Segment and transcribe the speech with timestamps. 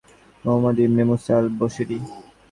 [0.45, 1.97] মুহাম্মদ ইবনে মুসা আল-বসরি